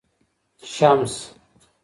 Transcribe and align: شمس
شمس 0.73 1.15